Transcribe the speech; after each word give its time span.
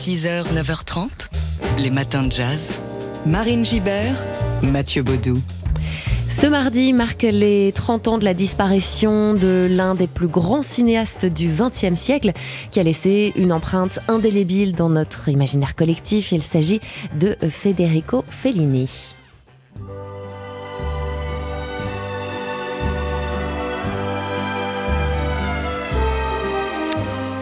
6h, 0.00 0.54
9h30, 0.54 1.28
les 1.76 1.90
matins 1.90 2.22
de 2.22 2.32
jazz. 2.32 2.70
Marine 3.26 3.66
Gibert, 3.66 4.16
Mathieu 4.62 5.02
Baudou. 5.02 5.36
Ce 6.30 6.46
mardi 6.46 6.94
marque 6.94 7.24
les 7.24 7.70
30 7.72 8.08
ans 8.08 8.16
de 8.16 8.24
la 8.24 8.32
disparition 8.32 9.34
de 9.34 9.68
l'un 9.70 9.94
des 9.94 10.06
plus 10.06 10.26
grands 10.26 10.62
cinéastes 10.62 11.26
du 11.26 11.50
XXe 11.50 12.00
siècle 12.00 12.32
qui 12.70 12.80
a 12.80 12.82
laissé 12.82 13.34
une 13.36 13.52
empreinte 13.52 13.98
indélébile 14.08 14.72
dans 14.72 14.88
notre 14.88 15.28
imaginaire 15.28 15.76
collectif. 15.76 16.32
Il 16.32 16.42
s'agit 16.42 16.80
de 17.18 17.36
Federico 17.50 18.24
Fellini. 18.30 18.88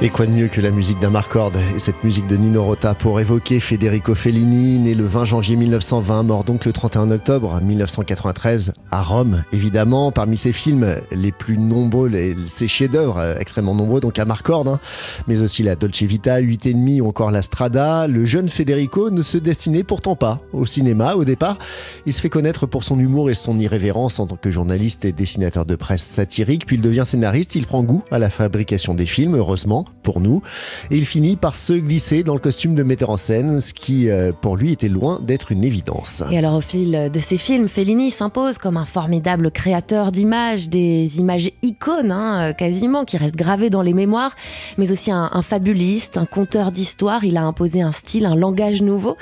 Et 0.00 0.10
quoi 0.10 0.26
de 0.26 0.30
mieux 0.30 0.46
que 0.46 0.60
la 0.60 0.70
musique 0.70 1.00
d'un 1.00 1.10
Marcord 1.10 1.50
et 1.74 1.80
cette 1.80 2.04
musique 2.04 2.28
de 2.28 2.36
Nino 2.36 2.62
Rota 2.62 2.94
pour 2.94 3.18
évoquer 3.18 3.58
Federico 3.58 4.14
Fellini, 4.14 4.78
né 4.78 4.94
le 4.94 5.04
20 5.04 5.24
janvier 5.24 5.56
1920, 5.56 6.22
mort 6.22 6.44
donc 6.44 6.64
le 6.66 6.72
31 6.72 7.10
octobre 7.10 7.60
1993 7.60 8.74
à 8.90 9.02
Rome, 9.02 9.42
évidemment. 9.52 10.12
Parmi 10.12 10.36
ses 10.36 10.52
films 10.52 10.96
les 11.10 11.32
plus 11.32 11.58
nombreux, 11.58 12.10
ses 12.46 12.68
chefs-d'œuvre 12.68 13.18
euh, 13.18 13.34
extrêmement 13.38 13.74
nombreux, 13.74 14.00
donc 14.00 14.18
à 14.18 14.24
Marcord, 14.24 14.66
hein, 14.68 14.80
mais 15.26 15.42
aussi 15.42 15.62
la 15.62 15.76
Dolce 15.76 16.02
Vita, 16.02 16.38
8 16.38 16.66
et 16.66 16.72
demi 16.72 17.00
ou 17.00 17.08
encore 17.08 17.30
la 17.30 17.42
Strada. 17.42 18.06
Le 18.06 18.24
jeune 18.24 18.48
Federico 18.48 19.10
ne 19.10 19.22
se 19.22 19.38
destinait 19.38 19.82
pourtant 19.82 20.16
pas 20.16 20.40
au 20.52 20.66
cinéma 20.66 21.14
au 21.14 21.24
départ. 21.24 21.58
Il 22.06 22.12
se 22.12 22.20
fait 22.20 22.28
connaître 22.28 22.66
pour 22.66 22.84
son 22.84 22.98
humour 22.98 23.30
et 23.30 23.34
son 23.34 23.58
irrévérence 23.58 24.18
en 24.18 24.26
tant 24.26 24.36
que 24.36 24.50
journaliste 24.50 25.04
et 25.04 25.12
dessinateur 25.12 25.66
de 25.66 25.76
presse 25.76 26.02
satirique, 26.02 26.66
puis 26.66 26.76
il 26.76 26.82
devient 26.82 27.04
scénariste. 27.04 27.54
Il 27.54 27.66
prend 27.66 27.82
goût 27.82 28.02
à 28.10 28.18
la 28.18 28.30
fabrication 28.30 28.94
des 28.94 29.06
films, 29.06 29.36
heureusement 29.36 29.84
pour 30.02 30.20
nous. 30.20 30.42
Et 30.90 30.96
il 30.96 31.04
finit 31.04 31.36
par 31.36 31.56
se 31.56 31.74
glisser 31.74 32.22
dans 32.22 32.34
le 32.34 32.40
costume 32.40 32.74
de 32.74 32.82
metteur 32.82 33.10
en 33.10 33.16
scène, 33.16 33.60
ce 33.60 33.74
qui 33.74 34.08
euh, 34.08 34.32
pour 34.32 34.56
lui 34.56 34.72
était 34.72 34.88
loin 34.88 35.20
d'être 35.22 35.52
une 35.52 35.64
évidence. 35.64 36.22
Et 36.30 36.38
alors 36.38 36.54
au 36.54 36.60
fil 36.60 37.10
de 37.12 37.20
ses 37.20 37.36
films, 37.36 37.68
Fellini 37.68 38.10
s'impose 38.10 38.58
comme 38.58 38.77
un 38.78 38.84
formidable 38.84 39.50
créateur 39.50 40.12
d'images, 40.12 40.68
des 40.68 41.18
images 41.18 41.50
icônes 41.62 42.12
hein, 42.12 42.52
quasiment, 42.52 43.04
qui 43.04 43.16
restent 43.16 43.36
gravées 43.36 43.70
dans 43.70 43.82
les 43.82 43.94
mémoires, 43.94 44.34
mais 44.78 44.92
aussi 44.92 45.10
un, 45.10 45.42
fabuliste, 45.42 46.16
un 46.16 46.26
conteur 46.26 46.72
d'histoire. 46.72 47.24
Il 47.24 47.36
a 47.36 47.44
imposé 47.44 47.82
un 47.82 47.92
style, 47.92 48.26
un 48.26 48.36
langage 48.36 48.82
nouveau 48.82 49.16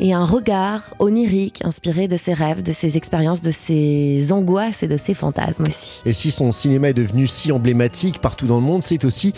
et 0.00 0.12
un 0.12 0.24
regard 0.24 0.94
onirique 0.98 1.64
inspiré 1.64 2.08
de 2.08 2.16
ses 2.16 2.34
rêves, 2.34 2.62
de 2.62 2.72
ses 2.72 2.96
expériences, 2.96 3.40
de 3.40 3.50
ses 3.50 4.32
angoisses 4.32 4.82
et 4.82 4.88
de 4.88 4.96
ses 4.96 5.14
fantasmes 5.14 5.64
aussi. 5.66 6.00
Et 6.04 6.12
si 6.12 6.30
son 6.30 6.52
cinéma 6.52 6.90
est 6.90 6.94
devenu 6.94 7.26
si 7.26 7.52
emblématique 7.52 8.20
partout 8.20 8.46
dans 8.46 8.56
le 8.56 8.62
monde, 8.62 8.82
c'est 8.82 9.04
aussi 9.04 9.32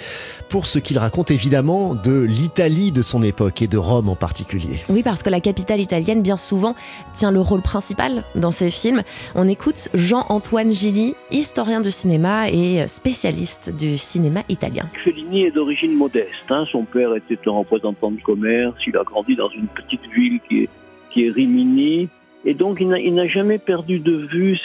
pour 0.48 0.66
ce 0.66 0.78
qu'il 0.78 0.98
raconte 0.98 1.30
évidemment 1.30 1.94
de 1.94 2.20
l'Italie 2.20 2.92
de 2.92 3.02
son 3.02 3.22
époque 3.22 3.62
et 3.62 3.68
de 3.68 3.78
Rome 3.78 4.08
en 4.08 4.16
particulier. 4.16 4.80
Oui, 4.88 5.02
parce 5.02 5.22
que 5.22 5.30
la 5.30 5.40
capitale 5.40 5.80
italienne, 5.80 6.22
bien 6.22 6.36
souvent, 6.36 6.74
tient 7.12 7.30
le 7.30 7.40
rôle 7.40 7.62
principal 7.62 8.24
dans 8.34 8.50
ses 8.50 8.70
films. 8.70 9.02
On 9.34 9.48
écoute 9.58 9.88
Jean-Antoine 9.92 10.70
Gilly, 10.70 11.16
historien 11.32 11.80
du 11.80 11.90
cinéma 11.90 12.48
et 12.48 12.86
spécialiste 12.86 13.74
du 13.74 13.98
cinéma 13.98 14.42
italien. 14.48 14.84
Fellini 15.02 15.46
est 15.46 15.50
d'origine 15.50 15.96
modeste. 15.96 16.30
Hein. 16.48 16.64
Son 16.70 16.84
père 16.84 17.12
était 17.16 17.36
un 17.48 17.50
représentant 17.50 18.12
de 18.12 18.20
commerce. 18.20 18.76
Il 18.86 18.96
a 18.96 19.02
grandi 19.02 19.34
dans 19.34 19.48
une 19.48 19.66
petite 19.66 20.06
ville 20.14 20.38
qui 20.48 20.62
est, 20.62 21.30
Rimini. 21.30 22.08
Et 22.44 22.54
donc, 22.54 22.78
il 22.80 23.14
n'a 23.14 23.26
jamais 23.26 23.58
perdu 23.58 23.98
de 23.98 24.28
vue 24.30 24.56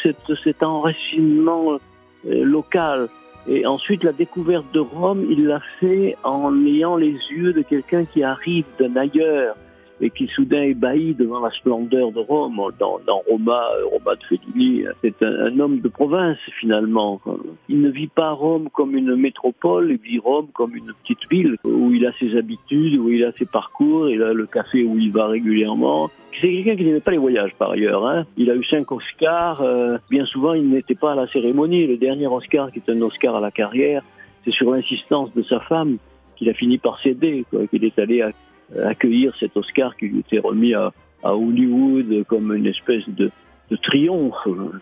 cet 0.43 0.61
enracinement 0.61 1.79
euh, 2.27 2.43
local. 2.43 3.09
Et 3.47 3.65
ensuite, 3.65 4.03
la 4.03 4.11
découverte 4.11 4.65
de 4.75 4.79
Rome, 4.79 5.25
il 5.27 5.47
l'a 5.47 5.61
fait 5.79 6.15
en 6.23 6.55
ayant 6.67 6.97
les 6.97 7.17
yeux 7.31 7.53
de 7.53 7.63
quelqu'un 7.63 8.05
qui 8.05 8.21
arrive 8.21 8.65
d'un 8.77 8.95
ailleurs 8.95 9.55
et 10.01 10.09
qui 10.09 10.27
soudain 10.27 10.63
ébahit 10.63 11.17
devant 11.17 11.39
la 11.39 11.51
splendeur 11.51 12.11
de 12.11 12.19
Rome. 12.19 12.61
Dans, 12.79 12.99
Roma, 13.29 13.63
Roma 13.91 14.15
de 14.15 14.23
Fellini, 14.23 14.83
c'est 15.01 15.23
un, 15.23 15.59
homme 15.59 15.79
de 15.79 15.87
province 15.87 16.37
finalement. 16.59 17.21
Il 17.69 17.81
ne 17.81 17.89
vit 17.89 18.07
pas 18.07 18.31
Rome 18.31 18.69
comme 18.73 18.95
une 18.95 19.15
métropole, 19.15 19.91
il 19.91 19.97
vit 19.97 20.19
Rome 20.19 20.47
comme 20.53 20.75
une 20.75 20.91
petite 21.03 21.29
ville 21.29 21.57
où 21.63 21.93
il 21.93 22.05
a 22.05 22.11
ses 22.19 22.37
habitudes, 22.37 22.97
où 22.97 23.09
il 23.09 23.23
a 23.23 23.31
ses 23.33 23.45
parcours, 23.45 24.09
il 24.09 24.21
a 24.23 24.33
le 24.33 24.45
café 24.45 24.83
où 24.83 24.97
il 24.97 25.11
va 25.11 25.27
régulièrement. 25.27 26.09
C'est 26.41 26.51
quelqu'un 26.51 26.75
qui 26.75 26.83
n'aimait 26.83 26.99
pas 26.99 27.11
les 27.11 27.17
voyages 27.17 27.53
par 27.57 27.71
ailleurs. 27.71 28.05
Hein. 28.05 28.25
Il 28.37 28.49
a 28.49 28.55
eu 28.55 28.63
cinq 28.65 28.91
Oscars. 28.91 29.61
Euh, 29.61 29.97
bien 30.09 30.25
souvent, 30.25 30.53
il 30.53 30.67
n'était 30.69 30.95
pas 30.95 31.11
à 31.11 31.15
la 31.15 31.27
cérémonie. 31.27 31.85
Le 31.85 31.97
dernier 31.97 32.27
Oscar, 32.27 32.71
qui 32.71 32.79
est 32.79 32.91
un 32.91 33.01
Oscar 33.01 33.35
à 33.35 33.39
la 33.39 33.51
carrière, 33.51 34.01
c'est 34.43 34.51
sur 34.51 34.71
l'insistance 34.71 35.33
de 35.35 35.43
sa 35.43 35.59
femme 35.59 35.97
qu'il 36.35 36.49
a 36.49 36.53
fini 36.53 36.79
par 36.79 36.99
céder, 37.01 37.45
qu'il 37.69 37.85
est 37.85 37.99
allé 37.99 38.21
à 38.21 38.31
accueillir 38.85 39.33
cet 39.39 39.55
Oscar 39.57 39.95
qui 39.97 40.07
lui 40.07 40.19
était 40.19 40.39
remis 40.39 40.73
à, 40.73 40.91
Hollywood 41.23 42.25
comme 42.27 42.53
une 42.53 42.67
espèce 42.67 43.07
de, 43.07 43.31
triomphe. 43.81 44.35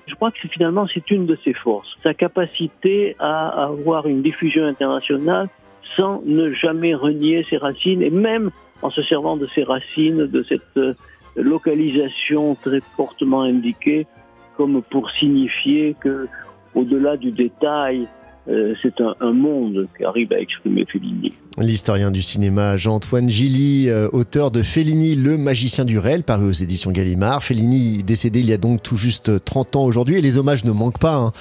Je 0.08 0.16
crois 0.16 0.32
que 0.32 0.48
finalement 0.50 0.86
c'est 0.94 1.12
une 1.12 1.26
de 1.26 1.38
ses 1.46 1.54
forces, 1.54 1.88
sa 2.04 2.14
capacité 2.14 3.16
à 3.20 3.64
avoir 3.64 4.06
une 4.06 4.22
diffusion 4.22 4.66
internationale 4.66 5.48
sans 5.96 6.22
ne 6.26 6.52
jamais 6.52 6.94
renier 6.94 7.46
ses 7.50 7.56
racines 7.58 8.02
et 8.02 8.10
même 8.10 8.52
en 8.82 8.90
se 8.90 9.02
servant 9.04 9.38
de 9.38 9.48
ses 9.56 9.64
racines, 9.64 10.26
de 10.26 10.44
cette 10.44 10.78
euh, 10.78 10.94
localisation 11.36 12.56
très 12.56 12.82
fortement 12.98 13.44
indiquée 13.44 14.08
comme 14.58 14.82
pour 14.82 15.10
signifier 15.12 15.96
que 16.00 16.28
au-delà 16.76 17.18
du 17.18 17.32
détail 17.32 18.08
euh, 18.48 18.74
c'est 18.82 18.96
un, 19.02 19.32
monde 19.34 19.88
qui 19.96 20.04
arrive 20.04 20.34
à 20.34 20.40
exprimer 20.40 20.86
Fellini. 20.92 21.32
L'historien 21.60 22.10
du 22.10 22.24
cinéma 22.24 22.76
Jean-Antoine 22.76 23.30
Gilly, 23.30 23.88
euh, 23.88 24.10
auteur 24.14 24.50
de 24.50 24.64
Fellini, 24.64 25.16
le 25.16 25.38
magicien 25.38 25.86
du 25.86 26.00
réel, 26.00 26.24
paru 26.24 26.50
aux 26.50 26.52
éditions 26.52 26.92
Gallimard. 26.92 27.44
Fellini 27.44 28.02
décédé 28.04 28.40
il 28.40 28.50
y 28.50 28.54
a 28.54 28.58
donc 28.58 28.82
tout 28.82 28.98
juste 28.98 29.44
30 29.46 29.76
ans 29.76 29.84
aujourd'hui 29.86 30.16
et 30.16 30.22
les 30.22 30.38
hommages 30.38 30.64
ne 30.66 30.72
manquent 30.72 31.00
pas. 31.00 31.16
Hein. 31.16 31.34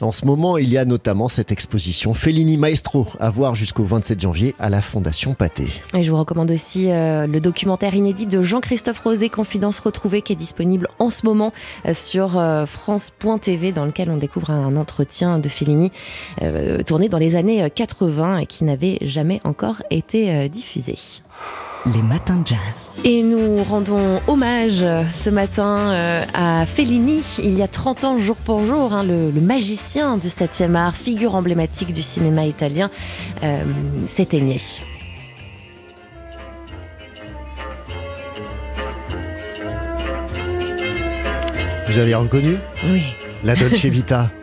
En 0.00 0.10
ce 0.10 0.24
moment, 0.24 0.58
il 0.58 0.68
y 0.68 0.78
a 0.78 0.84
notamment 0.84 1.28
cette 1.28 1.52
exposition 1.52 2.12
Fellini 2.12 2.56
Maestro 2.56 3.06
à 3.20 3.30
voir 3.30 3.54
jusqu'au 3.54 3.84
27 3.84 4.20
janvier 4.20 4.54
à 4.58 4.68
la 4.68 4.82
Fondation 4.82 5.34
Pathé. 5.34 5.68
Et 5.94 6.02
je 6.02 6.10
vous 6.10 6.18
recommande 6.18 6.50
aussi 6.50 6.90
euh, 6.90 7.28
le 7.28 7.40
documentaire 7.40 7.94
inédit 7.94 8.26
de 8.26 8.42
Jean-Christophe 8.42 8.98
Rosé, 9.00 9.28
Confidence 9.28 9.78
retrouvée, 9.78 10.22
qui 10.22 10.32
est 10.32 10.36
disponible 10.36 10.88
en 10.98 11.10
ce 11.10 11.24
moment 11.24 11.52
sur 11.92 12.30
France.tv, 12.66 13.72
dans 13.72 13.84
lequel 13.84 14.10
on 14.10 14.16
découvre 14.16 14.50
un 14.50 14.76
entretien 14.76 15.38
de 15.38 15.48
Fellini 15.48 15.92
euh, 16.54 16.82
tourné 16.82 17.08
dans 17.08 17.18
les 17.18 17.36
années 17.36 17.68
80 17.70 18.38
et 18.38 18.46
qui 18.46 18.64
n'avait 18.64 18.98
jamais 19.02 19.40
encore 19.44 19.82
été 19.90 20.30
euh, 20.30 20.48
diffusé. 20.48 20.96
Les 21.86 22.02
matins 22.02 22.36
de 22.38 22.46
jazz. 22.46 22.90
Et 23.04 23.22
nous 23.22 23.62
rendons 23.62 24.20
hommage 24.26 24.84
ce 25.14 25.30
matin 25.30 25.92
euh, 25.92 26.24
à 26.34 26.66
Fellini, 26.66 27.22
il 27.42 27.56
y 27.56 27.62
a 27.62 27.68
30 27.68 28.04
ans, 28.04 28.18
jour 28.18 28.36
pour 28.36 28.64
jour, 28.66 28.92
hein, 28.92 29.04
le, 29.04 29.30
magicien 29.40 30.18
du 30.18 30.26
7e 30.28 30.74
art, 30.74 30.96
figure 30.96 31.34
emblématique 31.34 31.92
du 31.92 32.02
cinéma 32.02 32.44
italien, 32.44 32.90
s'éteignait. 34.06 34.60
Vous 41.88 41.98
avez 41.98 42.14
reconnu 42.14 42.56
Oui. 42.84 43.02
La 43.44 43.54
Dolce 43.54 43.84
Vita? 43.86 44.28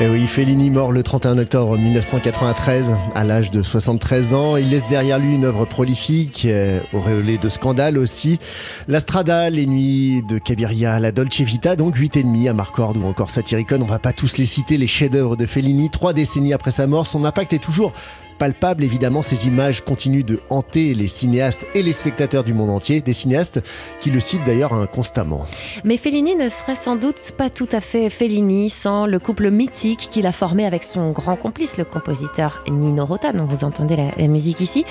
Et 0.00 0.04
eh 0.06 0.08
oui, 0.08 0.26
Fellini 0.26 0.70
mort 0.70 0.90
le 0.90 1.02
31 1.02 1.38
octobre 1.38 1.78
1993 1.78 2.92
à 3.14 3.24
l'âge 3.24 3.50
de 3.50 3.62
73 3.62 4.34
ans. 4.34 4.56
Il 4.56 4.70
laisse 4.70 4.88
derrière 4.88 5.18
lui 5.18 5.34
une 5.34 5.44
œuvre 5.44 5.64
prolifique, 5.64 6.44
euh, 6.46 6.80
auréolée 6.92 7.38
de 7.38 7.48
scandales 7.48 7.98
aussi. 7.98 8.40
La 8.88 8.98
Strada, 8.98 9.48
Les 9.48 9.66
Nuits 9.66 10.22
de 10.26 10.38
Cabiria, 10.38 10.98
La 10.98 11.12
Dolce 11.12 11.42
Vita, 11.42 11.76
donc 11.76 11.94
8 11.94 12.16
et 12.16 12.22
demi 12.24 12.48
à 12.48 12.54
Marcord 12.54 12.96
ou 12.96 13.04
encore 13.04 13.30
Satyricon. 13.30 13.80
On 13.80 13.86
va 13.86 14.00
pas 14.00 14.12
tous 14.12 14.38
les 14.38 14.46
citer, 14.46 14.76
les 14.76 14.88
chefs-d'œuvre 14.88 15.36
de 15.36 15.46
Fellini. 15.46 15.88
Trois 15.88 16.14
décennies 16.14 16.54
après 16.54 16.72
sa 16.72 16.88
mort, 16.88 17.06
son 17.06 17.24
impact 17.24 17.52
est 17.52 17.62
toujours 17.62 17.92
palpable. 18.38 18.84
Évidemment, 18.84 19.22
ces 19.22 19.46
images 19.46 19.82
continuent 19.82 20.24
de 20.24 20.40
hanter 20.50 20.94
les 20.94 21.08
cinéastes 21.08 21.66
et 21.74 21.82
les 21.82 21.92
spectateurs 21.92 22.44
du 22.44 22.54
monde 22.54 22.70
entier, 22.70 23.00
des 23.00 23.12
cinéastes 23.12 23.62
qui 24.00 24.10
le 24.10 24.20
citent 24.20 24.44
d'ailleurs 24.44 24.88
constamment. 24.90 25.46
Mais 25.84 25.96
Fellini 25.96 26.34
ne 26.34 26.48
serait 26.48 26.76
sans 26.76 26.96
doute 26.96 27.32
pas 27.36 27.50
tout 27.50 27.68
à 27.72 27.80
fait 27.80 28.10
Fellini 28.10 28.70
sans 28.70 29.06
le 29.06 29.18
couple 29.18 29.50
mythique 29.50 30.08
qu'il 30.10 30.26
a 30.26 30.32
formé 30.32 30.66
avec 30.66 30.84
son 30.84 31.12
grand 31.12 31.36
complice, 31.36 31.78
le 31.78 31.84
compositeur 31.84 32.62
Nino 32.68 33.04
Rota, 33.04 33.32
dont 33.32 33.44
vous 33.44 33.64
entendez 33.64 33.96
la, 33.96 34.28
musique 34.28 34.60
ici. 34.60 34.84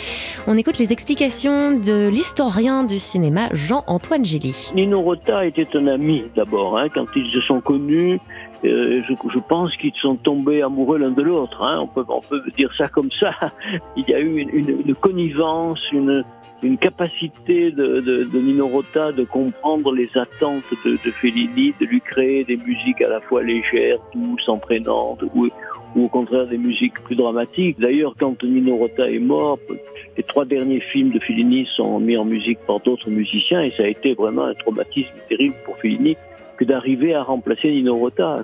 On 0.47 0.57
écoute 0.57 0.77
les 0.77 0.91
explications 0.91 1.77
de 1.77 2.07
l'historien 2.07 2.83
du 2.83 2.99
cinéma 2.99 3.49
Jean-Antoine 3.53 4.25
Gilly. 4.25 4.71
Nino 4.75 5.01
Rota 5.01 5.45
était 5.45 5.67
un 5.75 5.87
ami 5.87 6.23
d'abord. 6.35 6.77
Hein, 6.77 6.87
quand 6.93 7.05
ils 7.15 7.31
se 7.31 7.41
sont 7.41 7.61
connus, 7.61 8.19
euh, 8.63 9.01
je, 9.07 9.13
je, 9.33 9.39
pense 9.39 9.75
qu'ils 9.77 9.93
sont 10.01 10.15
tombés 10.15 10.61
amoureux 10.61 10.99
l'un 10.99 11.09
de 11.09 11.21
l'autre. 11.21 11.63
Hein. 11.63 11.79
On, 11.81 11.87
peut, 11.87 12.05
on 12.07 12.21
peut 12.21 12.41
dire 12.55 12.71
ça 12.77 12.87
comme 12.87 13.09
ça. 13.19 13.31
Il 13.97 14.07
y 14.07 14.13
a 14.13 14.19
eu 14.19 14.37
une, 14.37 14.49
une, 14.49 14.81
une 14.85 14.95
connivence, 14.95 15.79
une, 15.91 16.23
une 16.61 16.77
capacité 16.77 17.71
de, 17.71 18.01
de, 18.01 18.23
de, 18.23 18.39
Nino 18.39 18.67
Rota 18.67 19.11
de 19.11 19.23
comprendre 19.23 19.93
les 19.93 20.09
attentes 20.15 20.63
de, 20.85 20.91
de, 20.91 21.11
Fellini, 21.11 21.73
de 21.79 21.85
lui 21.85 22.01
créer 22.01 22.43
des 22.43 22.57
musiques 22.57 23.01
à 23.01 23.09
la 23.09 23.19
fois 23.21 23.41
légères, 23.41 23.97
douces, 24.13 24.47
entraînantes, 24.47 25.23
où, 25.33 25.47
ou 25.95 26.03
au 26.05 26.09
contraire 26.09 26.45
des 26.45 26.59
musiques 26.59 27.01
plus 27.03 27.15
dramatiques. 27.15 27.79
D'ailleurs, 27.79 28.13
quand 28.19 28.43
Nino 28.43 28.75
Rota 28.75 29.09
est 29.09 29.19
mort, 29.19 29.57
les 30.17 30.23
trois 30.23 30.45
derniers 30.45 30.81
films 30.81 31.09
de 31.09 31.19
Fellini 31.19 31.67
sont 31.75 31.99
mis 31.99 32.15
en 32.15 32.25
musique 32.25 32.59
par 32.67 32.79
d'autres 32.81 33.09
musiciens 33.09 33.61
et 33.61 33.71
ça 33.75 33.83
a 33.83 33.87
été 33.87 34.13
vraiment 34.13 34.45
un 34.45 34.53
traumatisme 34.53 35.17
terrible 35.29 35.55
pour 35.65 35.77
Fellini 35.79 36.15
d'arriver 36.65 37.13
à 37.13 37.23
remplacer 37.23 37.69
Nino 37.71 37.95
Rota. 37.95 38.43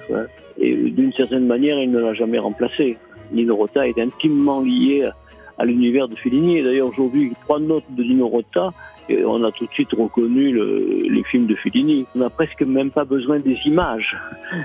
Et 0.59 0.75
d'une 0.75 1.13
certaine 1.13 1.45
manière, 1.45 1.79
il 1.79 1.91
ne 1.91 1.99
l'a 1.99 2.13
jamais 2.13 2.39
remplacé. 2.39 2.97
Nino 3.31 3.55
Rota 3.55 3.87
est 3.87 3.99
intimement 3.99 4.61
lié 4.61 5.09
à 5.57 5.65
l'univers 5.65 6.07
de 6.07 6.15
Fellini. 6.15 6.57
Et 6.57 6.63
d'ailleurs, 6.63 6.87
aujourd'hui, 6.87 7.33
trois 7.43 7.59
notes 7.59 7.85
de 7.89 8.03
Nino 8.03 8.27
Rota, 8.27 8.69
et 9.09 9.23
on 9.23 9.43
a 9.43 9.51
tout 9.51 9.65
de 9.65 9.71
suite 9.71 9.93
reconnu 9.93 10.51
le, 10.51 11.03
les 11.09 11.23
films 11.23 11.45
de 11.47 11.55
Fellini. 11.55 12.05
On 12.15 12.19
n'a 12.19 12.29
presque 12.29 12.61
même 12.61 12.91
pas 12.91 13.05
besoin 13.05 13.39
des 13.39 13.57
images. 13.65 14.17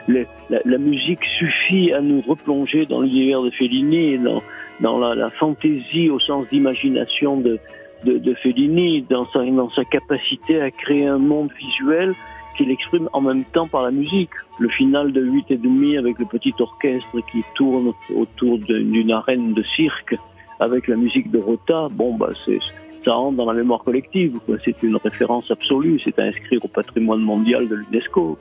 la, 0.08 0.25
la, 0.64 0.78
musique 0.78 1.25
suffit 1.38 1.93
à 1.93 2.00
nous 2.00 2.20
replonger 2.20 2.87
dans 2.87 3.00
l'univers 3.00 3.43
de 3.43 3.50
Fellini, 3.50 4.19
dans, 4.19 4.43
dans 4.81 4.99
la, 4.99 5.14
la 5.14 5.31
fantaisie 5.31 6.10
au 6.10 6.19
sens 6.19 6.49
d'imagination 6.50 7.37
de, 7.37 7.58
de, 8.04 8.19
de, 8.19 8.34
Fellini, 8.34 9.02
dans 9.02 9.26
sa, 9.32 9.44
dans 9.44 9.70
sa 9.70 9.84
capacité 9.84 10.60
à 10.60 10.70
créer 10.70 11.06
un 11.06 11.19
monde 11.19 11.50
visuel 11.58 12.14
qu'il 12.56 12.70
exprime 12.70 13.08
en 13.12 13.20
même 13.20 13.44
temps 13.44 13.69
par 13.69 13.82
la 13.82 13.90
musique. 13.90 14.31
Le 14.58 14.69
final 14.69 15.12
de 15.12 15.22
8 15.25 15.50
et 15.50 15.56
demi 15.56 15.96
avec 15.96 16.19
le 16.19 16.26
petit 16.26 16.54
orchestre 16.58 17.20
qui 17.31 17.43
tourne 17.54 17.93
autour 18.14 18.58
d'une 18.58 19.10
arène 19.10 19.54
de 19.54 19.62
cirque 19.62 20.16
avec 20.60 20.87
la 20.87 20.96
musique 20.96 21.31
de 21.31 21.38
Rota, 21.38 21.88
bon, 21.90 22.14
bah, 22.16 22.31
c'est, 22.44 22.58
ça 23.04 23.14
rentre 23.14 23.37
dans 23.37 23.46
la 23.46 23.54
mémoire 23.54 23.82
collective. 23.82 24.38
C'est 24.64 24.82
une 24.82 24.96
référence 24.96 25.50
absolue. 25.50 26.00
C'est 26.04 26.19
à 26.19 26.25
inscrire 26.25 26.64
au 26.64 26.69
patrimoine 26.69 27.20
mondial 27.20 27.69
de 27.69 27.75
l'UNESCO. 27.75 28.38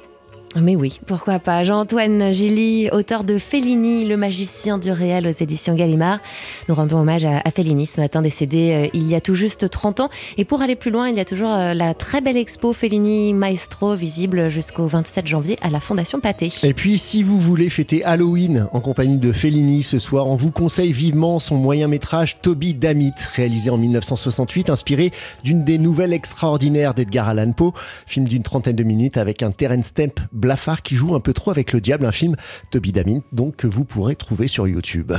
Mais 0.56 0.76
oui, 0.76 1.00
pourquoi 1.06 1.40
pas. 1.40 1.64
Jean-Antoine 1.64 2.34
Gilly, 2.34 2.90
auteur 2.92 3.24
de 3.24 3.38
Fellini, 3.38 4.06
le 4.06 4.18
magicien 4.18 4.78
du 4.78 4.92
réel 4.92 5.26
aux 5.26 5.32
éditions 5.32 5.76
Gallimard. 5.76 6.20
Nous 6.68 6.76
rendons 6.76 7.00
hommage 7.00 7.24
à, 7.24 7.50
Fellini 7.52 7.86
ce 7.86 8.02
matin, 8.02 8.22
décédé 8.22 8.72
euh, 8.72 8.90
il 8.94 9.08
y 9.08 9.16
a 9.16 9.22
tout 9.22 9.34
juste 9.34 9.70
30 9.70 10.02
ans. 10.02 10.10
Et 10.38 10.44
pour 10.44 10.62
aller 10.62 10.76
plus 10.76 10.92
loin, 10.92 11.08
il 11.08 11.16
y 11.16 11.22
a 11.22 11.26
toujours 11.26 11.52
euh, 11.54 11.74
la 11.74 11.94
très 11.94 12.20
belle 12.20 12.36
expo 12.36 12.74
Fellini 12.74 13.34
Maestro, 13.34 13.96
visible 13.96 14.50
jusqu'au 14.50 14.88
27 14.88 15.26
janvier 15.26 15.58
à 15.62 15.70
la 15.70 15.80
Fondation 15.80 16.20
Pathé. 16.20 16.52
Et 16.64 16.74
puis, 16.74 16.98
si 16.98 17.24
vous 17.24 17.38
voulez 17.38 17.70
fêter 17.70 18.04
Halloween 18.04 18.68
en 18.74 18.82
compagnie 18.82 19.18
de 19.18 19.32
Fellini 19.32 19.84
ce 19.84 20.00
soir, 20.00 20.28
on 20.28 20.36
vous 20.36 20.52
conseille 20.52 20.92
vivement 20.92 21.40
son 21.40 21.56
moyen 21.56 21.88
métrage 21.88 22.42
Toby 22.42 22.74
Damit, 22.74 23.14
réalisé 23.36 23.70
en 23.70 23.78
1968, 23.78 24.70
inspiré 24.70 25.12
d'une 25.46 25.64
des 25.64 25.78
nouvelles 25.78 26.14
extraordinaires 26.14 26.94
d'Edgar 26.94 27.30
Allan 27.30 27.54
Poe, 27.54 27.72
film 28.06 28.28
d'une 28.28 28.44
trentaine 28.44 28.76
de 28.76 28.84
minutes 28.84 29.16
avec 29.16 29.44
un 29.44 29.52
Terence 29.52 29.86
Stamp 29.86 30.20
Blafard 30.42 30.82
qui 30.82 30.96
joue 30.96 31.16
un 31.16 31.20
peu 31.20 31.34
trop 31.34 31.52
avec 31.52 31.72
le 31.72 31.80
diable, 31.80 32.06
un 32.06 32.12
film 32.12 32.36
Toby 32.72 32.92
Damin, 32.92 33.20
donc 33.32 33.56
que 33.58 33.68
vous 33.68 33.86
pourrez 33.86 34.16
trouver 34.16 34.48
sur 34.48 34.68
YouTube. 34.68 35.14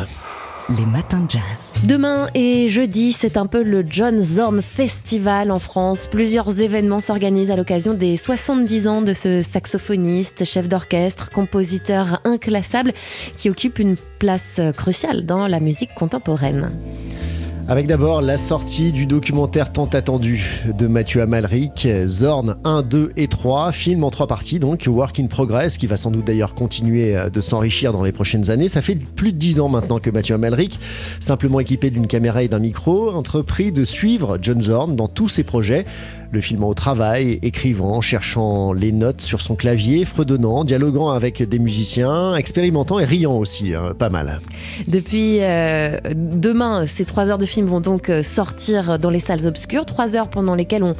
Les 0.68 0.86
matins 0.86 1.20
de 1.20 1.30
jazz. 1.30 1.72
Demain 1.84 2.28
et 2.34 2.68
jeudi, 2.68 3.12
c'est 3.12 3.36
un 3.36 3.46
peu 3.46 3.62
le 3.62 3.84
John 3.88 4.22
Zorn 4.22 4.62
Festival 4.62 5.50
en 5.50 5.58
France. 5.58 6.06
Plusieurs 6.10 6.60
événements 6.60 7.00
s'organisent 7.00 7.50
à 7.50 7.56
l'occasion 7.56 7.94
des 7.94 8.16
70 8.16 8.86
ans 8.86 9.02
de 9.02 9.12
ce 9.12 9.42
saxophoniste, 9.42 10.44
chef 10.44 10.68
d'orchestre, 10.68 11.30
compositeur 11.30 12.20
inclassable 12.24 12.92
qui 13.36 13.50
occupe 13.50 13.78
une 13.80 13.96
place 14.18 14.60
cruciale 14.76 15.26
dans 15.26 15.46
la 15.48 15.58
musique 15.58 15.94
contemporaine. 15.94 16.70
Avec 17.72 17.86
d'abord 17.86 18.20
la 18.20 18.36
sortie 18.36 18.92
du 18.92 19.06
documentaire 19.06 19.72
tant 19.72 19.86
attendu 19.86 20.62
de 20.78 20.86
Mathieu 20.86 21.22
Amalric, 21.22 21.88
Zorn 22.04 22.56
1, 22.64 22.82
2 22.82 23.12
et 23.16 23.28
3, 23.28 23.72
film 23.72 24.04
en 24.04 24.10
trois 24.10 24.26
parties 24.26 24.58
donc, 24.58 24.84
Work 24.86 25.18
in 25.18 25.26
Progress, 25.26 25.78
qui 25.78 25.86
va 25.86 25.96
sans 25.96 26.10
doute 26.10 26.26
d'ailleurs 26.26 26.54
continuer 26.54 27.16
euh, 27.16 27.30
de 27.30 27.40
s'enrichir 27.40 27.94
dans 27.94 28.02
les 28.02 28.12
prochaines 28.12 28.50
années. 28.50 28.68
Ça 28.68 28.82
fait 28.82 28.96
plus 28.96 29.32
de 29.32 29.38
dix 29.38 29.58
ans 29.58 29.70
maintenant 29.70 30.00
que 30.00 30.10
Mathieu 30.10 30.34
Amalric, 30.34 30.78
simplement 31.18 31.60
équipé 31.60 31.88
d'une 31.88 32.08
caméra 32.08 32.42
et 32.42 32.48
d'un 32.48 32.58
micro, 32.58 33.10
entrepris 33.10 33.72
de 33.72 33.86
suivre 33.86 34.36
John 34.42 34.60
Zorn 34.60 34.94
dans 34.94 35.08
tous 35.08 35.30
ses 35.30 35.42
projets 35.42 35.86
le 36.32 36.40
filmant 36.40 36.68
au 36.68 36.74
travail, 36.74 37.38
écrivant, 37.42 38.00
cherchant 38.00 38.72
les 38.72 38.90
notes 38.90 39.20
sur 39.20 39.42
son 39.42 39.54
clavier, 39.54 40.06
fredonnant, 40.06 40.64
dialoguant 40.64 41.10
avec 41.10 41.42
des 41.42 41.58
musiciens, 41.58 42.34
expérimentant 42.36 42.98
et 42.98 43.04
riant 43.04 43.36
aussi, 43.36 43.74
hein, 43.74 43.92
pas 43.98 44.08
mal. 44.08 44.40
Depuis 44.88 45.40
euh, 45.40 45.98
demain, 46.14 46.86
ces 46.86 47.04
trois 47.04 47.28
heures 47.28 47.36
de 47.36 47.44
film 47.44 47.66
vont 47.66 47.80
donc 47.80 48.08
euh, 48.08 48.22
sortir 48.22 48.98
dans 48.98 49.10
les 49.10 49.18
salles 49.18 49.46
obscures, 49.46 49.84
trois 49.84 50.16
heures 50.16 50.28
pendant 50.28 50.54
lesquelles 50.54 50.82
on, 50.82 50.94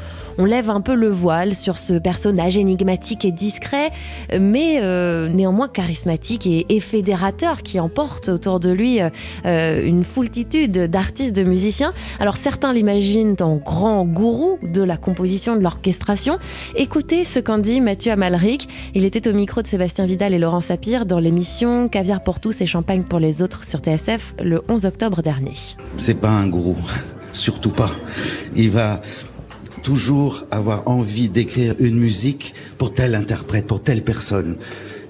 lève 0.44 0.70
un 0.70 0.81
peu 0.81 0.94
le 0.94 1.08
voile 1.08 1.55
sur 1.55 1.78
ce 1.78 1.94
personnage 1.94 2.58
énigmatique 2.58 3.25
et 3.25 3.32
discret, 3.32 3.90
mais 4.38 4.81
euh, 4.81 5.28
néanmoins 5.28 5.69
charismatique 5.69 6.46
et, 6.46 6.81
fédérateur 6.81 7.62
qui 7.62 7.78
emporte 7.78 8.28
autour 8.28 8.58
de 8.58 8.70
lui 8.70 8.99
une 9.44 10.05
foultitude 10.05 10.73
d'artistes, 10.90 11.35
de 11.35 11.44
musiciens. 11.44 11.93
Alors 12.19 12.37
certains 12.37 12.73
l'imaginent 12.73 13.37
en 13.40 13.56
grand 13.56 14.05
gourou 14.05 14.58
de 14.62 14.82
la 14.82 14.96
composition 14.96 15.21
de 15.22 15.62
l'orchestration. 15.62 16.38
Écoutez 16.74 17.24
ce 17.24 17.38
qu'en 17.38 17.58
dit 17.58 17.80
Mathieu 17.80 18.10
Amalric. 18.10 18.69
Il 18.94 19.04
était 19.04 19.28
au 19.28 19.32
micro 19.32 19.62
de 19.62 19.66
Sébastien 19.69 20.04
Vidal 20.04 20.34
et 20.34 20.38
Laurent 20.38 20.60
Sapir 20.60 21.06
dans 21.06 21.20
l'émission 21.20 21.88
Caviar 21.88 22.22
pour 22.22 22.40
tous 22.40 22.60
et 22.60 22.66
champagne 22.66 23.04
pour 23.04 23.20
les 23.20 23.40
autres 23.40 23.64
sur 23.64 23.78
TSF 23.78 24.34
le 24.42 24.62
11 24.69 24.84
octobre 24.84 25.22
dernier. 25.22 25.54
C'est 25.96 26.20
pas 26.20 26.30
un 26.30 26.48
gourou, 26.48 26.76
surtout 27.32 27.70
pas. 27.70 27.92
Il 28.56 28.70
va 28.70 29.00
toujours 29.84 30.44
avoir 30.50 30.88
envie 30.88 31.28
d'écrire 31.28 31.76
une 31.78 31.98
musique 31.98 32.54
pour 32.76 32.92
tel 32.92 33.14
interprète, 33.14 33.68
pour 33.68 33.80
telle 33.80 34.02
personne. 34.02 34.56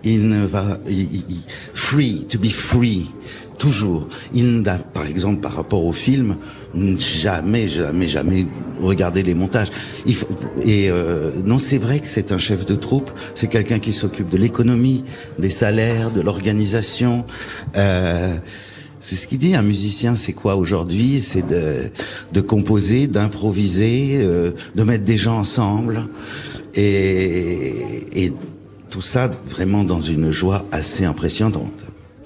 Il 0.04 0.28
ne 0.28 0.44
va, 0.44 0.78
free, 1.72 2.26
to 2.28 2.38
be 2.38 2.48
free, 2.48 3.06
toujours. 3.56 4.08
Il 4.34 4.60
n'a, 4.60 4.76
par 4.76 5.06
exemple, 5.06 5.40
par 5.40 5.54
rapport 5.54 5.86
au 5.86 5.92
film, 5.92 6.36
jamais, 6.74 7.68
jamais, 7.68 8.08
jamais 8.08 8.46
regarder 8.80 9.22
les 9.22 9.34
montages. 9.34 9.68
Il 10.06 10.14
faut, 10.14 10.26
et 10.64 10.90
euh, 10.90 11.30
non, 11.44 11.58
c'est 11.58 11.78
vrai 11.78 12.00
que 12.00 12.06
c'est 12.06 12.32
un 12.32 12.38
chef 12.38 12.64
de 12.66 12.74
troupe. 12.74 13.10
C'est 13.34 13.48
quelqu'un 13.48 13.78
qui 13.78 13.92
s'occupe 13.92 14.28
de 14.28 14.36
l'économie, 14.36 15.04
des 15.38 15.50
salaires, 15.50 16.10
de 16.10 16.20
l'organisation. 16.20 17.24
Euh, 17.76 18.34
c'est 19.00 19.16
ce 19.16 19.26
qu'il 19.26 19.38
dit. 19.38 19.54
Un 19.54 19.62
musicien, 19.62 20.16
c'est 20.16 20.32
quoi 20.32 20.56
aujourd'hui? 20.56 21.20
C'est 21.20 21.46
de, 21.46 21.90
de 22.32 22.40
composer, 22.40 23.06
d'improviser, 23.06 24.20
euh, 24.20 24.52
de 24.74 24.82
mettre 24.82 25.04
des 25.04 25.18
gens 25.18 25.38
ensemble, 25.38 26.08
et, 26.74 27.74
et 28.14 28.32
tout 28.90 29.00
ça 29.00 29.30
vraiment 29.48 29.84
dans 29.84 30.00
une 30.00 30.30
joie 30.30 30.64
assez 30.70 31.04
impressionnante. 31.04 31.72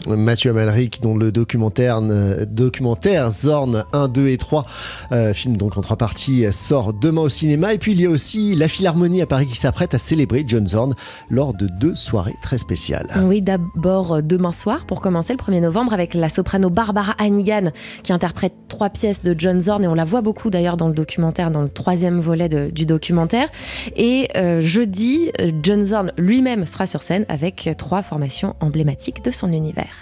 Mathieu 0.06 0.50
Amalric, 0.50 1.02
dont 1.02 1.16
le 1.16 1.32
documentaire, 1.32 2.00
documentaire 2.46 3.30
Zorn 3.30 3.84
1, 3.92 4.08
2 4.08 4.28
et 4.28 4.36
3, 4.36 4.66
euh, 5.12 5.34
film 5.34 5.56
donc 5.56 5.76
en 5.76 5.80
trois 5.80 5.96
parties, 5.96 6.44
sort 6.50 6.92
demain 6.92 7.22
au 7.22 7.28
cinéma. 7.28 7.74
Et 7.74 7.78
puis 7.78 7.92
il 7.92 8.00
y 8.00 8.06
a 8.06 8.10
aussi 8.10 8.54
la 8.54 8.68
Philharmonie 8.68 9.22
à 9.22 9.26
Paris 9.26 9.46
qui 9.46 9.56
s'apprête 9.56 9.94
à 9.94 9.98
célébrer 9.98 10.44
John 10.46 10.66
Zorn 10.66 10.94
lors 11.30 11.54
de 11.54 11.66
deux 11.66 11.96
soirées 11.96 12.36
très 12.42 12.58
spéciales. 12.58 13.06
Oui, 13.24 13.42
d'abord 13.42 14.22
demain 14.22 14.52
soir, 14.52 14.86
pour 14.86 15.00
commencer, 15.00 15.32
le 15.32 15.38
1er 15.38 15.60
novembre, 15.60 15.92
avec 15.92 16.14
la 16.14 16.28
soprano 16.28 16.70
Barbara 16.70 17.14
Hannigan 17.18 17.70
qui 18.02 18.12
interprète 18.12 18.52
trois 18.68 18.90
pièces 18.90 19.22
de 19.22 19.34
John 19.36 19.60
Zorn, 19.60 19.84
et 19.84 19.88
on 19.88 19.94
la 19.94 20.04
voit 20.04 20.22
beaucoup 20.22 20.50
d'ailleurs 20.50 20.76
dans 20.76 20.88
le 20.88 20.94
documentaire, 20.94 21.50
dans 21.50 21.62
le 21.62 21.70
troisième 21.70 22.20
volet 22.20 22.48
du 22.48 22.86
documentaire. 22.86 23.48
Et 23.96 24.28
euh, 24.36 24.60
jeudi, 24.60 25.30
John 25.62 25.84
Zorn 25.84 26.12
lui-même 26.16 26.66
sera 26.66 26.86
sur 26.86 27.02
scène 27.02 27.24
avec 27.28 27.68
trois 27.78 28.02
formations 28.02 28.54
emblématiques 28.60 29.24
de 29.24 29.30
son 29.30 29.52
univers. 29.52 29.95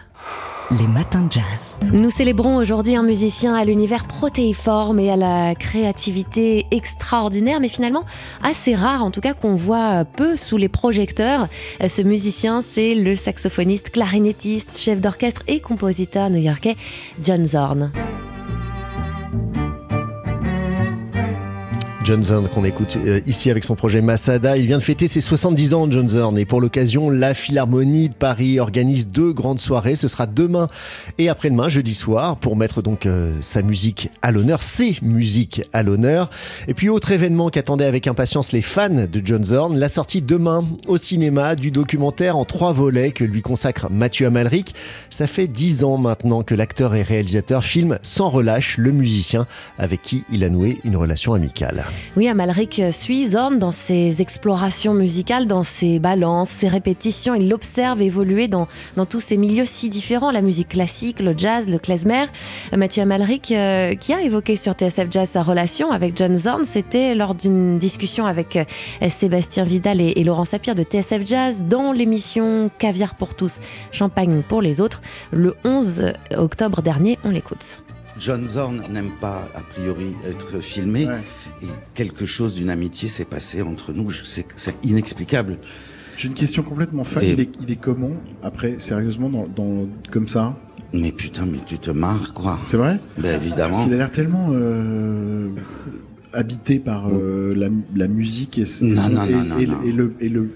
Les 0.70 0.88
matins 0.88 1.22
de 1.22 1.30
jazz. 1.30 1.76
Nous 1.92 2.10
célébrons 2.10 2.56
aujourd'hui 2.56 2.96
un 2.96 3.02
musicien 3.02 3.54
à 3.54 3.64
l'univers 3.64 4.06
protéiforme 4.06 4.98
et 4.98 5.10
à 5.10 5.16
la 5.16 5.54
créativité 5.54 6.66
extraordinaire, 6.70 7.60
mais 7.60 7.68
finalement 7.68 8.04
assez 8.42 8.74
rare, 8.74 9.04
en 9.04 9.10
tout 9.10 9.20
cas 9.20 9.34
qu'on 9.34 9.54
voit 9.54 10.04
peu 10.04 10.36
sous 10.36 10.56
les 10.56 10.70
projecteurs. 10.70 11.48
Ce 11.86 12.02
musicien, 12.02 12.62
c'est 12.62 12.94
le 12.94 13.14
saxophoniste, 13.14 13.90
clarinettiste, 13.90 14.78
chef 14.78 15.00
d'orchestre 15.00 15.42
et 15.48 15.60
compositeur 15.60 16.30
new-yorkais 16.30 16.76
John 17.22 17.44
Zorn. 17.44 17.92
John 22.04 22.22
Zorn 22.22 22.48
qu'on 22.50 22.64
écoute 22.64 22.98
euh, 23.06 23.20
ici 23.26 23.50
avec 23.50 23.64
son 23.64 23.76
projet 23.76 24.02
Masada. 24.02 24.58
Il 24.58 24.66
vient 24.66 24.76
de 24.76 24.82
fêter 24.82 25.08
ses 25.08 25.22
70 25.22 25.72
ans, 25.72 25.90
John 25.90 26.06
Zorn, 26.06 26.36
et 26.36 26.44
pour 26.44 26.60
l'occasion, 26.60 27.08
la 27.08 27.32
Philharmonie 27.32 28.10
de 28.10 28.14
Paris 28.14 28.60
organise 28.60 29.08
deux 29.08 29.32
grandes 29.32 29.58
soirées. 29.58 29.94
Ce 29.94 30.06
sera 30.06 30.26
demain 30.26 30.68
et 31.16 31.30
après-demain, 31.30 31.70
jeudi 31.70 31.94
soir, 31.94 32.36
pour 32.36 32.56
mettre 32.56 32.82
donc 32.82 33.06
euh, 33.06 33.32
sa 33.40 33.62
musique 33.62 34.10
à 34.20 34.32
l'honneur, 34.32 34.60
ses 34.60 34.98
musiques 35.00 35.62
à 35.72 35.82
l'honneur. 35.82 36.28
Et 36.68 36.74
puis 36.74 36.90
autre 36.90 37.10
événement 37.10 37.48
qu'attendaient 37.48 37.86
avec 37.86 38.06
impatience 38.06 38.52
les 38.52 38.62
fans 38.62 38.90
de 38.90 39.22
John 39.24 39.42
Zorn, 39.42 39.78
la 39.78 39.88
sortie 39.88 40.20
demain 40.20 40.62
au 40.86 40.98
cinéma 40.98 41.56
du 41.56 41.70
documentaire 41.70 42.36
en 42.36 42.44
trois 42.44 42.74
volets 42.74 43.12
que 43.12 43.24
lui 43.24 43.40
consacre 43.40 43.88
Mathieu 43.90 44.26
Amalric. 44.26 44.74
Ça 45.08 45.26
fait 45.26 45.46
dix 45.46 45.84
ans 45.84 45.96
maintenant 45.96 46.42
que 46.42 46.54
l'acteur 46.54 46.94
et 46.94 47.02
réalisateur 47.02 47.64
filme 47.64 47.98
sans 48.02 48.28
relâche 48.28 48.76
le 48.76 48.92
musicien 48.92 49.46
avec 49.78 50.02
qui 50.02 50.24
il 50.30 50.44
a 50.44 50.50
noué 50.50 50.80
une 50.84 50.96
relation 50.96 51.32
amicale. 51.32 51.84
Oui, 52.16 52.28
Amalric 52.28 52.80
suit 52.92 53.26
Zorn 53.26 53.58
dans 53.58 53.70
ses 53.72 54.22
explorations 54.22 54.94
musicales, 54.94 55.46
dans 55.46 55.62
ses 55.62 55.98
balances, 55.98 56.50
ses 56.50 56.68
répétitions. 56.68 57.34
Il 57.34 57.48
l'observe 57.48 58.00
évoluer 58.02 58.48
dans, 58.48 58.68
tous 59.08 59.20
ces 59.20 59.36
milieux 59.36 59.66
si 59.66 59.88
différents, 59.88 60.30
la 60.30 60.42
musique 60.42 60.68
classique, 60.68 61.20
le 61.20 61.34
jazz, 61.36 61.68
le 61.68 61.78
klezmer. 61.78 62.26
Mathieu 62.76 63.02
Amalric, 63.02 63.50
euh, 63.50 63.94
qui 63.94 64.12
a 64.12 64.22
évoqué 64.22 64.56
sur 64.56 64.72
TSF 64.72 65.08
Jazz 65.10 65.30
sa 65.30 65.42
relation 65.42 65.90
avec 65.90 66.16
John 66.16 66.38
Zorn, 66.38 66.64
c'était 66.64 67.14
lors 67.14 67.34
d'une 67.34 67.78
discussion 67.78 68.26
avec 68.26 68.56
euh, 68.56 68.64
Sébastien 69.08 69.64
Vidal 69.64 70.00
et, 70.00 70.14
et 70.16 70.24
Laurent 70.24 70.44
Sapir 70.44 70.74
de 70.74 70.82
TSF 70.82 71.26
Jazz 71.26 71.64
dans 71.68 71.92
l'émission 71.92 72.70
Caviar 72.78 73.14
pour 73.14 73.34
tous, 73.34 73.60
Champagne 73.92 74.42
pour 74.46 74.62
les 74.62 74.80
autres, 74.80 75.02
le 75.32 75.56
11 75.64 76.12
octobre 76.36 76.82
dernier. 76.82 77.18
On 77.24 77.30
l'écoute. 77.30 77.82
John 78.18 78.46
Zorn 78.46 78.82
n'aime 78.92 79.10
pas, 79.20 79.48
a 79.54 79.60
priori, 79.62 80.14
être 80.28 80.60
filmé. 80.60 81.06
Ouais. 81.06 81.20
Et 81.62 81.66
quelque 81.94 82.26
chose 82.26 82.54
d'une 82.54 82.70
amitié 82.70 83.08
s'est 83.08 83.24
passé 83.24 83.62
entre 83.62 83.92
nous. 83.92 84.10
C'est 84.24 84.46
inexplicable. 84.84 85.58
J'ai 86.16 86.28
une 86.28 86.34
question 86.34 86.62
complètement 86.62 87.02
folle. 87.04 87.24
Et- 87.24 87.32
Il, 87.32 87.40
est, 87.40 87.48
il 87.60 87.70
est 87.72 87.76
comment 87.80 88.12
après, 88.42 88.76
sérieusement, 88.78 89.28
dans, 89.28 89.46
dans- 89.48 89.86
comme 90.12 90.28
ça? 90.28 90.56
Mais 90.92 91.10
putain, 91.10 91.44
mais 91.46 91.58
tu 91.66 91.78
te 91.78 91.90
marres, 91.90 92.32
quoi. 92.34 92.58
C'est 92.64 92.76
vrai? 92.76 93.00
Ben 93.18 93.34
évidemment. 93.40 93.72
Parce 93.74 93.84
qu'il 93.84 93.94
a 93.94 93.96
l'air 93.96 94.10
tellement 94.12 94.50
euh, 94.52 95.48
habité 96.32 96.78
par 96.78 97.08
euh, 97.08 97.52
la, 97.56 97.68
la 97.96 98.06
musique 98.06 98.58
et 98.58 98.64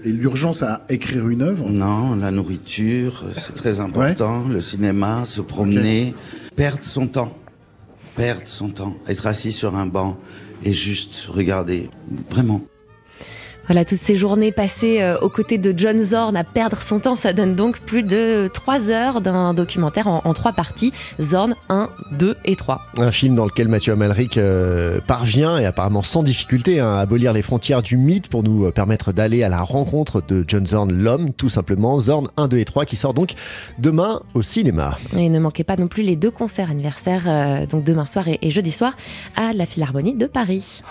l'urgence 0.05 0.63
à 0.63 0.85
écrire 0.89 1.27
une 1.27 1.41
œuvre? 1.41 1.69
Non, 1.69 2.15
la 2.15 2.31
nourriture, 2.31 3.25
c'est 3.37 3.55
très 3.55 3.79
important. 3.79 4.47
Le 4.47 4.61
cinéma, 4.61 5.25
se 5.25 5.41
promener, 5.41 6.13
perdre 6.55 6.83
son 6.83 7.07
temps. 7.07 7.35
Perdre 8.15 8.47
son 8.47 8.69
temps. 8.69 8.95
Être 9.07 9.27
assis 9.27 9.51
sur 9.51 9.75
un 9.75 9.85
banc 9.85 10.17
et 10.63 10.73
juste 10.73 11.27
regarder. 11.27 11.89
Vraiment. 12.29 12.61
Voilà, 13.69 13.85
toutes 13.85 13.99
ces 13.99 14.15
journées 14.15 14.51
passées 14.51 14.99
euh, 14.99 15.19
aux 15.19 15.29
côtés 15.29 15.59
de 15.59 15.77
John 15.77 16.01
Zorn 16.01 16.35
à 16.35 16.43
perdre 16.43 16.81
son 16.81 16.99
temps, 16.99 17.15
ça 17.15 17.33
donne 17.33 17.55
donc 17.55 17.81
plus 17.81 18.01
de 18.01 18.49
3 18.51 18.89
heures 18.89 19.21
d'un 19.21 19.53
documentaire 19.53 20.07
en, 20.07 20.21
en 20.25 20.33
trois 20.33 20.53
parties. 20.53 20.91
Zorn 21.21 21.53
1, 21.69 21.91
2 22.13 22.35
et 22.45 22.55
3. 22.55 22.81
Un 22.97 23.11
film 23.11 23.35
dans 23.35 23.45
lequel 23.45 23.67
Mathieu 23.67 23.93
Amalric 23.93 24.39
euh, 24.39 24.99
parvient, 25.05 25.59
et 25.59 25.67
apparemment 25.67 26.01
sans 26.01 26.23
difficulté, 26.23 26.79
hein, 26.79 26.95
à 26.95 27.01
abolir 27.01 27.31
les 27.31 27.43
frontières 27.43 27.83
du 27.83 27.95
mythe 27.95 28.27
pour 28.27 28.41
nous 28.41 28.65
euh, 28.65 28.71
permettre 28.71 29.11
d'aller 29.11 29.43
à 29.43 29.49
la 29.49 29.61
rencontre 29.61 30.23
de 30.27 30.43
John 30.47 30.65
Zorn, 30.65 30.91
l'homme, 30.91 31.31
tout 31.33 31.49
simplement. 31.49 31.99
Zorn 31.99 32.27
1, 32.37 32.47
2 32.47 32.57
et 32.57 32.65
3, 32.65 32.85
qui 32.85 32.95
sort 32.95 33.13
donc 33.13 33.35
demain 33.77 34.23
au 34.33 34.41
cinéma. 34.41 34.97
Et 35.15 35.29
ne 35.29 35.37
manquez 35.37 35.63
pas 35.63 35.77
non 35.77 35.87
plus 35.87 36.01
les 36.01 36.15
deux 36.15 36.31
concerts 36.31 36.71
anniversaires, 36.71 37.25
euh, 37.27 37.67
donc 37.67 37.83
demain 37.83 38.07
soir 38.07 38.27
et, 38.29 38.39
et 38.41 38.49
jeudi 38.49 38.71
soir, 38.71 38.93
à 39.35 39.53
la 39.53 39.67
Philharmonie 39.67 40.15
de 40.15 40.25
Paris. 40.25 40.81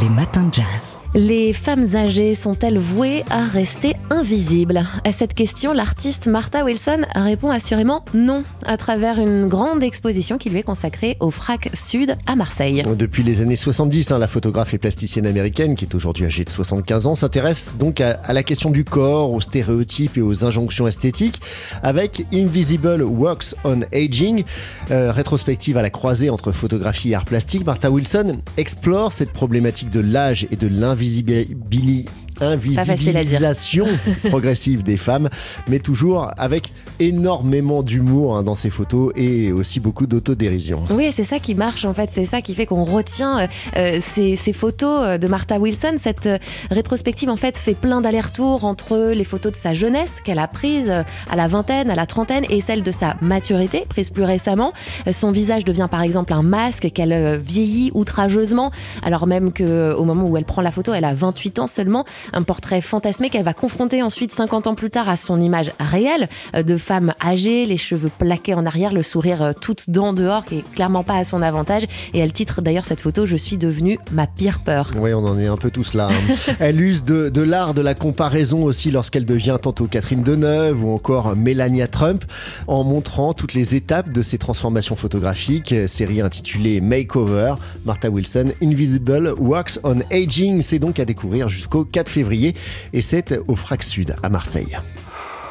Les 0.00 0.08
matins 0.08 0.44
de 0.44 0.54
jazz. 0.54 0.98
Les 1.14 1.52
femmes 1.52 1.84
âgées 1.94 2.11
sont-elles 2.34 2.78
vouées 2.78 3.24
à 3.30 3.44
rester 3.44 3.94
invisibles 4.10 4.84
À 5.04 5.12
cette 5.12 5.32
question, 5.32 5.72
l'artiste 5.72 6.26
Martha 6.26 6.62
Wilson 6.62 7.06
répond 7.14 7.50
assurément 7.50 8.04
non, 8.12 8.44
à 8.66 8.76
travers 8.76 9.18
une 9.18 9.48
grande 9.48 9.82
exposition 9.82 10.36
qui 10.36 10.50
lui 10.50 10.58
est 10.58 10.62
consacrée 10.62 11.16
au 11.20 11.30
FRAC 11.30 11.70
Sud 11.72 12.18
à 12.26 12.36
Marseille. 12.36 12.82
Depuis 12.98 13.22
les 13.22 13.40
années 13.40 13.56
70, 13.56 14.10
hein, 14.10 14.18
la 14.18 14.28
photographe 14.28 14.74
et 14.74 14.78
plasticienne 14.78 15.26
américaine, 15.26 15.74
qui 15.74 15.86
est 15.86 15.94
aujourd'hui 15.94 16.26
âgée 16.26 16.44
de 16.44 16.50
75 16.50 17.06
ans, 17.06 17.14
s'intéresse 17.14 17.76
donc 17.78 18.02
à, 18.02 18.20
la 18.30 18.42
question 18.42 18.70
du 18.70 18.84
corps, 18.84 19.32
aux 19.32 19.40
stéréotypes 19.40 20.18
et 20.18 20.22
aux 20.22 20.44
injonctions 20.44 20.86
esthétiques, 20.86 21.40
avec 21.82 22.26
Invisible 22.34 23.02
Works 23.02 23.54
on 23.64 23.80
Aging, 23.94 24.44
euh, 24.90 25.12
rétrospective 25.12 25.78
à 25.78 25.82
la 25.82 25.90
croisée 25.90 26.28
entre 26.28 26.52
photographie 26.52 27.12
et 27.12 27.14
art 27.14 27.24
plastique. 27.24 27.64
Martha 27.64 27.90
Wilson 27.90 28.40
explore 28.58 29.12
cette 29.12 29.32
problématique 29.32 29.88
de 29.88 30.00
l'âge 30.00 30.46
et 30.50 30.56
de 30.56 30.68
l'invisibilité 30.68 32.01
facile 32.02 32.08
à 32.10 32.12
dire. 32.12 32.21
Invisibilisation 32.40 33.86
progressive 34.28 34.82
des 34.82 34.96
femmes, 34.96 35.28
mais 35.68 35.78
toujours 35.78 36.30
avec 36.36 36.72
énormément 36.98 37.82
d'humour 37.82 38.36
hein, 38.36 38.42
dans 38.42 38.54
ses 38.54 38.70
photos 38.70 39.12
et 39.16 39.52
aussi 39.52 39.80
beaucoup 39.80 40.06
d'autodérision. 40.06 40.82
Oui, 40.90 41.10
c'est 41.12 41.24
ça 41.24 41.38
qui 41.38 41.54
marche 41.54 41.84
en 41.84 41.94
fait, 41.94 42.10
c'est 42.12 42.24
ça 42.24 42.40
qui 42.40 42.54
fait 42.54 42.66
qu'on 42.66 42.84
retient 42.84 43.40
euh, 43.40 43.46
euh, 43.76 43.98
ces, 44.00 44.36
ces 44.36 44.52
photos 44.52 45.00
euh, 45.02 45.18
de 45.18 45.26
Martha 45.26 45.58
Wilson. 45.58 45.94
Cette 45.96 46.28
rétrospective 46.70 47.28
en 47.28 47.36
fait 47.36 47.56
fait 47.56 47.74
plein 47.74 48.00
d'allers-retours 48.00 48.64
entre 48.64 49.12
les 49.14 49.24
photos 49.24 49.52
de 49.52 49.56
sa 49.56 49.74
jeunesse 49.74 50.20
qu'elle 50.24 50.38
a 50.38 50.48
prises 50.48 50.88
euh, 50.88 51.02
à 51.30 51.36
la 51.36 51.48
vingtaine, 51.48 51.90
à 51.90 51.94
la 51.94 52.06
trentaine 52.06 52.44
et 52.48 52.60
celles 52.60 52.82
de 52.82 52.90
sa 52.90 53.16
maturité 53.20 53.84
prise 53.88 54.10
plus 54.10 54.24
récemment. 54.24 54.72
Son 55.10 55.32
visage 55.32 55.64
devient 55.64 55.88
par 55.90 56.02
exemple 56.02 56.32
un 56.32 56.42
masque 56.42 56.90
qu'elle 56.92 57.38
vieillit 57.38 57.90
outrageusement, 57.94 58.70
alors 59.02 59.26
même 59.26 59.52
que 59.52 59.64
euh, 59.82 59.96
au 59.96 60.04
moment 60.04 60.24
où 60.24 60.36
elle 60.36 60.44
prend 60.44 60.62
la 60.62 60.70
photo, 60.70 60.92
elle 60.94 61.04
a 61.04 61.14
28 61.14 61.58
ans 61.58 61.66
seulement. 61.66 62.04
Un 62.32 62.42
portrait 62.42 62.80
fantasmé 62.80 63.30
qu'elle 63.30 63.44
va 63.44 63.54
confronter 63.54 64.02
ensuite 64.02 64.32
50 64.32 64.66
ans 64.66 64.74
plus 64.74 64.90
tard 64.90 65.08
à 65.08 65.16
son 65.16 65.40
image 65.40 65.72
réelle 65.78 66.28
euh, 66.54 66.62
de 66.62 66.76
femme 66.76 67.14
âgée, 67.24 67.64
les 67.66 67.76
cheveux 67.76 68.10
plaqués 68.18 68.54
en 68.54 68.66
arrière, 68.66 68.92
le 68.92 69.02
sourire 69.02 69.42
euh, 69.42 69.52
toute 69.58 69.88
dent 69.90 70.12
dehors, 70.12 70.44
qui 70.44 70.58
est 70.58 70.64
clairement 70.74 71.02
pas 71.04 71.14
à 71.16 71.24
son 71.24 71.42
avantage. 71.42 71.82
Et 72.14 72.18
elle 72.18 72.32
titre 72.32 72.62
d'ailleurs 72.62 72.84
cette 72.84 73.00
photo 73.00 73.26
Je 73.26 73.36
suis 73.36 73.56
devenue 73.56 73.98
ma 74.12 74.26
pire 74.26 74.60
peur. 74.64 74.90
Oui, 74.96 75.12
on 75.14 75.24
en 75.26 75.38
est 75.38 75.46
un 75.46 75.56
peu 75.56 75.70
tous 75.70 75.94
là. 75.94 76.08
hein. 76.10 76.34
elle 76.60 76.80
use 76.80 77.04
de, 77.04 77.28
de 77.28 77.42
l'art 77.42 77.74
de 77.74 77.80
la 77.82 77.94
comparaison 77.94 78.64
aussi 78.64 78.90
lorsqu'elle 78.90 79.24
devient 79.26 79.58
tantôt 79.60 79.86
Catherine 79.86 80.22
Deneuve 80.22 80.84
ou 80.84 80.92
encore 80.92 81.36
Melania 81.36 81.86
Trump, 81.86 82.24
en 82.66 82.84
montrant 82.84 83.32
toutes 83.34 83.54
les 83.54 83.74
étapes 83.74 84.10
de 84.10 84.22
ses 84.22 84.38
transformations 84.38 84.96
photographiques. 84.96 85.74
Série 85.86 86.20
intitulée 86.20 86.80
Makeover, 86.80 87.54
Martha 87.84 88.08
Wilson, 88.10 88.52
Invisible 88.62 89.34
Works 89.38 89.78
on 89.84 90.00
Aging. 90.10 90.62
C'est 90.62 90.78
donc 90.78 90.98
à 91.00 91.04
découvrir 91.04 91.48
jusqu'au 91.48 91.84
4 91.84 92.08
février 92.12 92.54
et 92.92 93.02
c'est 93.02 93.38
au 93.48 93.56
Frac 93.56 93.82
Sud 93.82 94.14
à 94.22 94.28
Marseille. 94.28 94.78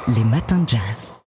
Les 0.07 0.23
matins 0.23 0.59
de 0.59 0.69
jazz. 0.69 1.13